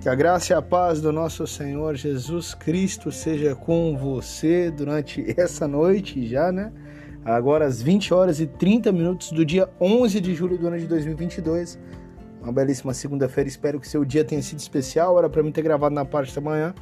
Que 0.00 0.08
a 0.08 0.14
graça 0.14 0.54
e 0.54 0.56
a 0.56 0.62
paz 0.62 0.98
do 1.02 1.12
nosso 1.12 1.46
Senhor 1.46 1.94
Jesus 1.94 2.54
Cristo 2.54 3.12
seja 3.12 3.54
com 3.54 3.98
você 3.98 4.70
durante 4.70 5.22
essa 5.38 5.68
noite 5.68 6.26
já, 6.26 6.50
né? 6.50 6.72
Agora 7.22 7.66
às 7.66 7.82
20 7.82 8.14
horas 8.14 8.40
e 8.40 8.46
30 8.46 8.90
minutos 8.92 9.30
do 9.30 9.44
dia 9.44 9.68
11 9.78 10.18
de 10.22 10.34
julho 10.34 10.56
do 10.56 10.68
ano 10.68 10.78
de 10.78 10.86
2022. 10.86 11.78
Uma 12.42 12.50
belíssima 12.50 12.94
segunda-feira. 12.94 13.46
Espero 13.46 13.78
que 13.78 13.86
seu 13.86 14.02
dia 14.02 14.24
tenha 14.24 14.40
sido 14.40 14.58
especial. 14.58 15.18
Era 15.18 15.28
para 15.28 15.42
mim 15.42 15.52
ter 15.52 15.60
gravado 15.60 15.94
na 15.94 16.06
parte 16.06 16.34
da 16.34 16.40
manhã, 16.40 16.74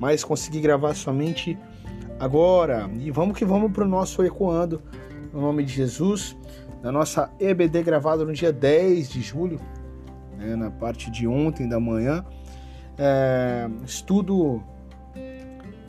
mas 0.00 0.24
consegui 0.24 0.60
gravar 0.60 0.94
somente 0.94 1.56
agora. 2.18 2.90
E 2.98 3.12
vamos 3.12 3.38
que 3.38 3.44
vamos 3.44 3.70
para 3.70 3.84
o 3.84 3.88
nosso 3.88 4.24
Ecoando, 4.24 4.82
no 5.32 5.40
nome 5.40 5.62
de 5.62 5.72
Jesus. 5.72 6.36
Na 6.82 6.90
nossa 6.90 7.30
EBD 7.38 7.84
gravada 7.84 8.24
no 8.24 8.32
dia 8.32 8.52
10 8.52 9.08
de 9.08 9.20
julho, 9.20 9.60
né, 10.36 10.56
na 10.56 10.68
parte 10.68 11.12
de 11.12 11.28
ontem 11.28 11.68
da 11.68 11.78
manhã 11.78 12.24
é, 12.98 13.68
estudo 13.84 14.62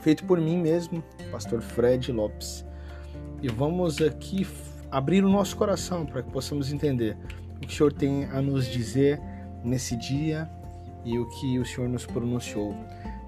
feito 0.01 0.23
por 0.25 0.39
mim 0.39 0.57
mesmo, 0.57 1.03
pastor 1.31 1.61
Fred 1.61 2.11
Lopes. 2.11 2.65
E 3.41 3.47
vamos 3.47 4.01
aqui 4.01 4.47
abrir 4.89 5.23
o 5.23 5.29
nosso 5.29 5.55
coração 5.55 6.05
para 6.05 6.23
que 6.23 6.31
possamos 6.31 6.71
entender 6.71 7.17
o 7.57 7.59
que 7.59 7.67
o 7.67 7.71
Senhor 7.71 7.93
tem 7.93 8.25
a 8.25 8.41
nos 8.41 8.67
dizer 8.67 9.19
nesse 9.63 9.95
dia 9.97 10.49
e 11.03 11.17
o 11.17 11.27
que 11.27 11.59
o 11.59 11.65
Senhor 11.65 11.89
nos 11.89 12.05
pronunciou 12.05 12.75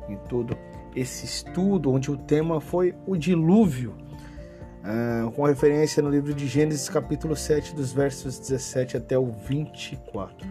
em 0.08 0.18
todo 0.28 0.58
esse 0.96 1.26
estudo, 1.26 1.92
onde 1.92 2.10
o 2.10 2.18
tema 2.18 2.60
foi 2.60 2.96
o 3.06 3.16
dilúvio, 3.16 3.96
é, 4.84 5.32
com 5.32 5.44
referência 5.44 6.02
no 6.02 6.10
livro 6.10 6.34
de 6.34 6.48
Gênesis, 6.48 6.90
capítulo 6.90 7.36
7, 7.36 7.76
dos 7.76 7.94
versos 7.94 8.40
17 8.40 8.98
até 8.98 9.18
o 9.18 9.28
24. 9.28 10.48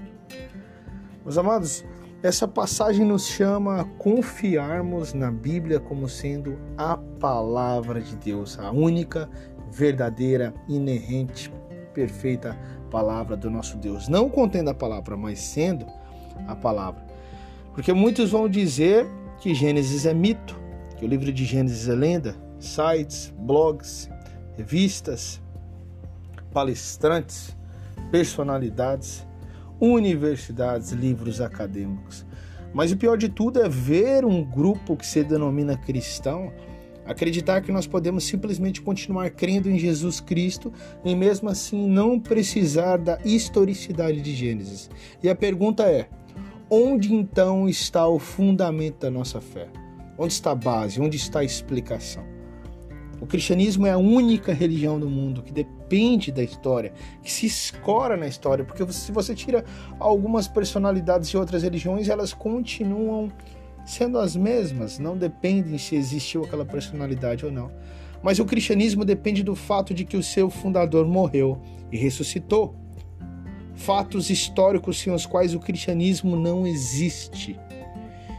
Meus 1.25 1.37
amados, 1.37 1.85
essa 2.23 2.49
passagem 2.49 3.07
nos 3.07 3.27
chama 3.29 3.81
a 3.81 3.85
confiarmos 3.85 5.15
na 5.15 5.31
Bíblia 5.31 5.79
como 5.79 6.09
sendo 6.09 6.59
a 6.77 6.97
palavra 6.97 8.01
de 8.01 8.17
Deus, 8.17 8.59
a 8.59 8.73
única, 8.73 9.31
verdadeira, 9.71 10.53
inerrante, 10.69 11.53
perfeita 11.95 12.59
palavra 12.91 13.37
do 13.37 13.49
nosso 13.49 13.77
Deus. 13.77 14.09
Não 14.09 14.29
contendo 14.29 14.71
a 14.71 14.75
palavra, 14.75 15.17
mas 15.17 15.39
sendo 15.39 15.87
a 16.47 16.57
palavra. 16.57 17.07
Porque 17.73 17.93
muitos 17.93 18.31
vão 18.31 18.49
dizer 18.49 19.07
que 19.41 19.55
Gênesis 19.55 20.05
é 20.05 20.13
mito, 20.13 20.59
que 20.97 21.05
o 21.05 21.09
livro 21.09 21.33
de 21.33 21.45
Gênesis 21.45 21.89
é 21.89 21.95
lenda, 21.95 22.35
sites, 22.59 23.33
blogs, 23.39 24.11
revistas, 24.57 25.41
palestrantes, 26.53 27.57
personalidades 28.11 29.25
universidades, 29.81 30.93
livros 30.93 31.41
acadêmicos. 31.41 32.27
Mas 32.73 32.93
o 32.93 32.97
pior 32.97 33.17
de 33.17 33.29
tudo 33.29 33.61
é 33.61 33.69
ver 33.69 34.25
um 34.25 34.45
grupo 34.45 34.97
que 34.97 35.07
se 35.07 35.25
denomina 35.25 35.77
cristão 35.77 36.53
acreditar 37.09 37.63
que 37.63 37.73
nós 37.73 37.87
podemos 37.87 38.25
simplesmente 38.25 38.83
continuar 38.83 39.31
crendo 39.31 39.71
em 39.71 39.79
Jesus 39.79 40.21
Cristo 40.21 40.71
e 41.03 41.15
mesmo 41.15 41.49
assim 41.49 41.89
não 41.89 42.21
precisar 42.21 42.99
da 42.99 43.19
historicidade 43.25 44.21
de 44.21 44.35
Gênesis. 44.35 44.91
E 45.23 45.29
a 45.29 45.35
pergunta 45.35 45.85
é: 45.85 46.07
onde 46.71 47.15
então 47.15 47.67
está 47.67 48.07
o 48.07 48.19
fundamento 48.19 49.01
da 49.01 49.11
nossa 49.11 49.41
fé? 49.41 49.69
Onde 50.19 50.35
está 50.35 50.51
a 50.51 50.55
base? 50.55 51.01
Onde 51.01 51.17
está 51.17 51.41
a 51.41 51.45
explicação? 51.45 52.25
O 53.21 53.27
cristianismo 53.27 53.87
é 53.87 53.91
a 53.91 53.99
única 53.99 54.53
religião 54.53 55.01
do 55.01 55.09
mundo 55.09 55.43
que 55.43 55.53
depende 55.89 56.31
da 56.31 56.43
história, 56.43 56.93
que 57.23 57.33
se 57.33 57.47
escora 57.47 58.17
na 58.17 58.27
história, 58.27 58.65
porque 58.65 58.87
se 58.93 59.11
você 59.11 59.35
tira 59.35 59.65
algumas 59.99 60.47
personalidades 60.47 61.31
de 61.31 61.37
outras 61.39 61.63
religiões, 61.63 62.09
elas 62.09 62.35
continuam 62.35 63.33
sendo 63.87 64.19
as 64.19 64.37
mesmas, 64.37 64.99
não 64.99 65.17
dependem 65.17 65.79
se 65.79 65.97
existiu 65.97 66.45
aquela 66.45 66.65
personalidade 66.65 67.47
ou 67.47 67.51
não. 67.51 67.71
Mas 68.23 68.39
o 68.39 68.45
cristianismo 68.45 69.03
depende 69.03 69.43
do 69.43 69.55
fato 69.55 69.95
de 69.95 70.05
que 70.05 70.17
o 70.17 70.23
seu 70.23 70.51
fundador 70.51 71.07
morreu 71.09 71.59
e 71.91 71.97
ressuscitou. 71.97 72.75
Fatos 73.75 74.29
históricos 74.29 75.01
sem 75.01 75.13
os 75.13 75.25
quais 75.25 75.55
o 75.55 75.61
cristianismo 75.61 76.37
não 76.37 76.67
existe. 76.67 77.59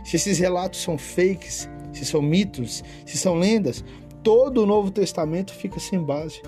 Se 0.03 0.17
esses 0.17 0.37
relatos 0.37 0.81
são 0.81 0.97
fakes, 0.97 1.67
se 1.93 2.05
são 2.05 2.21
mitos, 2.21 2.83
se 3.05 3.17
são 3.17 3.35
lendas, 3.35 3.83
todo 4.21 4.61
o 4.63 4.65
Novo 4.65 4.91
Testamento 4.91 5.53
fica 5.53 5.79
sem 5.79 5.99
base. 5.99 6.41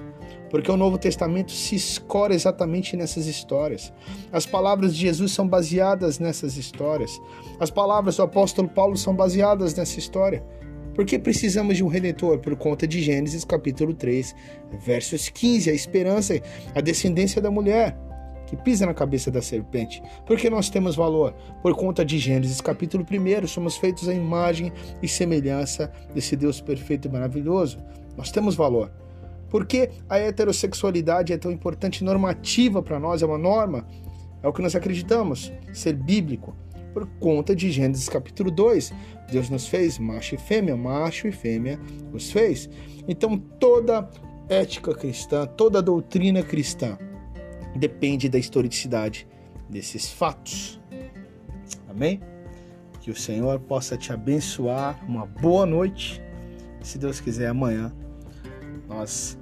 Porque 0.49 0.71
o 0.71 0.77
Novo 0.77 0.97
Testamento 0.97 1.51
se 1.51 1.75
escora 1.75 2.33
exatamente 2.33 2.97
nessas 2.97 3.25
histórias. 3.25 3.93
As 4.31 4.45
palavras 4.45 4.93
de 4.93 5.01
Jesus 5.01 5.31
são 5.31 5.47
baseadas 5.47 6.19
nessas 6.19 6.57
histórias. 6.57 7.21
As 7.59 7.69
palavras 7.69 8.17
do 8.17 8.23
apóstolo 8.23 8.67
Paulo 8.67 8.97
são 8.97 9.15
baseadas 9.15 9.75
nessa 9.75 9.97
história. 9.97 10.43
Por 10.93 11.05
que 11.05 11.17
precisamos 11.17 11.77
de 11.77 11.83
um 11.83 11.87
redentor? 11.87 12.39
Por 12.39 12.55
conta 12.57 12.85
de 12.85 13.01
Gênesis 13.01 13.45
capítulo 13.45 13.93
3, 13.93 14.35
versos 14.85 15.29
15, 15.29 15.69
a 15.69 15.73
esperança, 15.73 16.41
a 16.75 16.81
descendência 16.81 17.41
da 17.41 17.49
mulher 17.49 17.97
que 18.51 18.57
pisa 18.57 18.85
na 18.85 18.93
cabeça 18.93 19.31
da 19.31 19.41
serpente. 19.41 20.03
Porque 20.25 20.49
nós 20.49 20.69
temos 20.69 20.93
valor? 20.93 21.33
Por 21.61 21.73
conta 21.73 22.03
de 22.03 22.19
Gênesis 22.19 22.59
capítulo 22.59 23.05
1, 23.09 23.47
somos 23.47 23.77
feitos 23.77 24.09
à 24.09 24.13
imagem 24.13 24.73
e 25.01 25.07
semelhança 25.07 25.89
desse 26.13 26.35
Deus 26.35 26.59
perfeito 26.59 27.07
e 27.07 27.11
maravilhoso. 27.11 27.79
Nós 28.17 28.29
temos 28.29 28.53
valor. 28.53 28.91
Por 29.51 29.65
que 29.65 29.89
a 30.09 30.17
heterossexualidade 30.17 31.33
é 31.33 31.37
tão 31.37 31.51
importante 31.51 32.05
normativa 32.05 32.81
para 32.81 32.97
nós? 32.97 33.21
É 33.21 33.25
uma 33.25 33.37
norma? 33.37 33.85
É 34.41 34.47
o 34.47 34.53
que 34.53 34.61
nós 34.61 34.75
acreditamos, 34.75 35.51
ser 35.73 35.93
bíblico. 35.93 36.55
Por 36.93 37.05
conta 37.19 37.53
de 37.55 37.69
Gênesis 37.69 38.07
capítulo 38.07 38.49
2, 38.49 38.93
Deus 39.29 39.49
nos 39.49 39.67
fez 39.67 39.99
macho 39.99 40.35
e 40.35 40.37
fêmea, 40.37 40.75
macho 40.75 41.27
e 41.27 41.31
fêmea 41.31 41.77
os 42.13 42.31
fez. 42.31 42.69
Então 43.07 43.37
toda 43.37 44.09
ética 44.49 44.93
cristã, 44.95 45.45
toda 45.45 45.81
doutrina 45.81 46.41
cristã 46.41 46.97
depende 47.75 48.29
da 48.29 48.39
historicidade 48.39 49.27
desses 49.69 50.09
fatos. 50.09 50.79
Amém? 51.89 52.21
Que 53.01 53.11
o 53.11 53.15
Senhor 53.15 53.59
possa 53.59 53.97
te 53.97 54.13
abençoar. 54.13 55.03
Uma 55.07 55.25
boa 55.25 55.65
noite. 55.65 56.21
Se 56.81 56.97
Deus 56.97 57.19
quiser, 57.19 57.47
amanhã 57.47 57.93
nós 58.87 59.37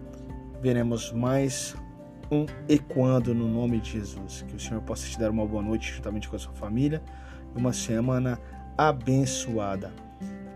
veremos 0.61 1.11
mais 1.11 1.75
um 2.31 2.45
Ecoando 2.67 3.33
no 3.33 3.47
nome 3.47 3.79
de 3.79 3.91
Jesus. 3.91 4.45
Que 4.47 4.55
o 4.55 4.59
Senhor 4.59 4.81
possa 4.81 5.07
te 5.07 5.17
dar 5.17 5.31
uma 5.31 5.45
boa 5.45 5.61
noite 5.61 5.93
juntamente 5.93 6.27
com 6.29 6.35
a 6.35 6.39
sua 6.39 6.53
família 6.53 7.01
e 7.55 7.59
uma 7.59 7.73
semana 7.73 8.39
abençoada. 8.77 9.91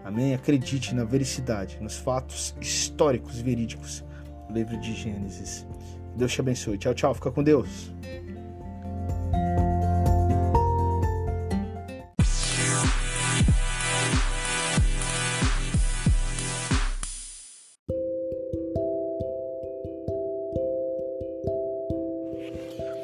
Amém? 0.03 0.33
Acredite 0.33 0.93
na 0.93 1.05
vericidade, 1.05 1.79
nos 1.81 1.97
fatos 1.97 2.55
históricos 2.59 3.39
verídicos 3.39 4.03
do 4.47 4.53
livro 4.53 4.77
de 4.79 4.93
Gênesis. 4.93 5.65
Deus 6.15 6.31
te 6.31 6.41
abençoe. 6.41 6.77
Tchau, 6.77 6.93
tchau. 6.93 7.13
Fica 7.13 7.31
com 7.31 7.41
Deus. 7.41 7.93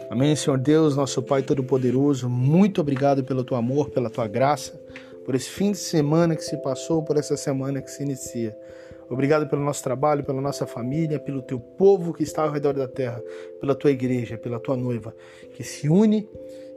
Amém, 0.10 0.36
Senhor 0.36 0.58
Deus, 0.58 0.96
nosso 0.96 1.22
Pai 1.22 1.44
Todo-Poderoso, 1.44 2.28
muito 2.28 2.82
obrigado 2.82 3.24
pelo 3.24 3.44
teu 3.44 3.56
amor, 3.56 3.92
pela 3.92 4.10
tua 4.10 4.28
graça, 4.28 4.74
por 5.24 5.36
esse 5.36 5.48
fim 5.48 5.72
de 5.72 5.78
semana 5.78 6.36
que 6.36 6.44
se 6.44 6.58
passou, 6.58 7.04
por 7.04 7.16
essa 7.16 7.38
semana 7.38 7.80
que 7.80 7.92
se 7.92 8.02
inicia. 8.02 8.58
Obrigado 9.08 9.48
pelo 9.48 9.64
nosso 9.64 9.84
trabalho, 9.84 10.24
pela 10.24 10.42
nossa 10.42 10.66
família, 10.66 11.20
pelo 11.20 11.44
teu 11.44 11.60
povo 11.60 12.12
que 12.12 12.24
está 12.24 12.42
ao 12.42 12.52
redor 12.52 12.74
da 12.74 12.88
terra, 12.88 13.22
pela 13.60 13.76
tua 13.76 13.92
igreja, 13.92 14.36
pela 14.36 14.60
tua 14.60 14.76
noiva, 14.76 15.16
que 15.54 15.64
se 15.64 15.88
une 15.88 16.28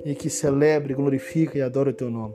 e 0.04 0.14
que 0.14 0.28
celebra, 0.28 0.94
glorifica 0.94 1.56
e 1.56 1.62
adora 1.62 1.88
o 1.88 1.94
teu 1.94 2.10
nome. 2.10 2.34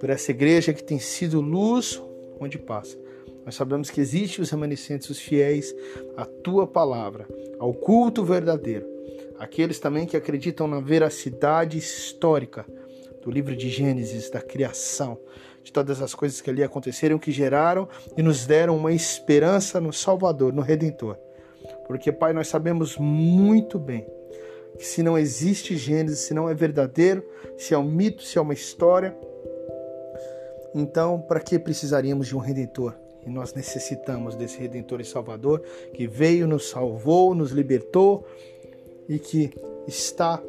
Por 0.00 0.08
essa 0.08 0.30
igreja 0.30 0.72
que 0.72 0.82
tem 0.82 0.98
sido 0.98 1.42
luz 1.42 2.02
onde 2.40 2.58
passa. 2.58 2.96
Nós 3.44 3.54
sabemos 3.54 3.90
que 3.90 4.00
existem 4.00 4.42
os 4.42 4.50
remanescentes, 4.50 5.10
os 5.10 5.18
fiéis 5.18 5.74
à 6.16 6.24
tua 6.24 6.66
palavra, 6.66 7.26
ao 7.58 7.74
culto 7.74 8.24
verdadeiro. 8.24 8.91
Aqueles 9.38 9.78
também 9.78 10.06
que 10.06 10.16
acreditam 10.16 10.66
na 10.66 10.80
veracidade 10.80 11.78
histórica 11.78 12.64
do 13.22 13.30
livro 13.30 13.54
de 13.56 13.68
Gênesis, 13.68 14.30
da 14.30 14.40
criação, 14.40 15.18
de 15.62 15.72
todas 15.72 16.02
as 16.02 16.14
coisas 16.14 16.40
que 16.40 16.50
ali 16.50 16.62
aconteceram, 16.62 17.18
que 17.18 17.30
geraram 17.30 17.88
e 18.16 18.22
nos 18.22 18.46
deram 18.46 18.76
uma 18.76 18.92
esperança 18.92 19.80
no 19.80 19.92
Salvador, 19.92 20.52
no 20.52 20.62
Redentor. 20.62 21.16
Porque, 21.86 22.10
Pai, 22.10 22.32
nós 22.32 22.48
sabemos 22.48 22.96
muito 22.96 23.78
bem 23.78 24.06
que 24.76 24.84
se 24.84 25.02
não 25.02 25.16
existe 25.18 25.76
Gênesis, 25.76 26.20
se 26.20 26.34
não 26.34 26.48
é 26.48 26.54
verdadeiro, 26.54 27.24
se 27.56 27.74
é 27.74 27.78
um 27.78 27.84
mito, 27.84 28.22
se 28.22 28.38
é 28.38 28.40
uma 28.40 28.54
história, 28.54 29.16
então 30.74 31.20
para 31.20 31.40
que 31.40 31.58
precisaríamos 31.58 32.26
de 32.26 32.36
um 32.36 32.40
Redentor? 32.40 32.94
E 33.24 33.30
nós 33.30 33.54
necessitamos 33.54 34.34
desse 34.34 34.58
Redentor 34.58 35.00
e 35.00 35.04
Salvador 35.04 35.62
que 35.94 36.08
veio, 36.08 36.48
nos 36.48 36.70
salvou, 36.70 37.34
nos 37.34 37.52
libertou 37.52 38.26
e 39.08 39.18
que 39.18 39.50
está 39.86 40.42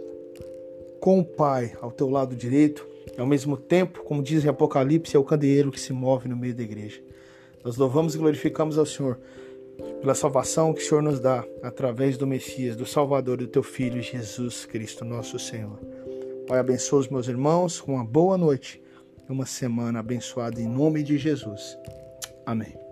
com 1.00 1.20
o 1.20 1.26
Pai 1.26 1.74
ao 1.82 1.92
teu 1.92 2.10
lado 2.10 2.36
direito, 2.36 2.88
e 3.16 3.20
ao 3.20 3.28
mesmo 3.28 3.58
tempo, 3.58 4.04
como 4.04 4.24
diz 4.24 4.44
em 4.46 4.48
Apocalipse, 4.48 5.16
é 5.16 5.20
o 5.20 5.24
candeeiro 5.24 5.72
que 5.72 5.80
se 5.80 5.92
move 5.94 6.28
no 6.28 6.38
meio 6.38 6.56
da 6.56 6.64
igreja. 6.64 7.02
Nós 7.64 7.78
louvamos 7.78 8.16
e 8.16 8.18
glorificamos 8.18 8.78
ao 8.78 8.86
Senhor 8.86 9.20
pela 10.00 10.16
salvação 10.16 10.74
que 10.74 10.82
o 10.82 10.86
Senhor 10.86 11.02
nos 11.02 11.20
dá 11.20 11.44
através 11.62 12.18
do 12.18 12.28
Messias, 12.28 12.76
do 12.76 12.86
Salvador, 12.86 13.38
do 13.38 13.48
teu 13.48 13.64
Filho 13.64 14.02
Jesus 14.02 14.66
Cristo, 14.66 15.06
nosso 15.06 15.40
Senhor. 15.40 15.80
Pai, 16.48 16.60
abençoa 16.60 17.00
os 17.00 17.08
meus 17.08 17.28
irmãos 17.28 17.80
com 17.80 17.94
uma 17.94 18.06
boa 18.06 18.38
noite 18.38 18.82
e 19.28 19.32
uma 19.32 19.46
semana 19.46 20.00
abençoada 20.00 20.60
em 20.60 20.68
nome 20.68 21.04
de 21.04 21.18
Jesus. 21.18 21.78
Amém. 22.46 22.83